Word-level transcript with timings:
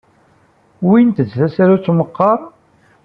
Wwint-d 0.83 1.27
tasarut 1.39 1.87
meqqar? 1.97 2.39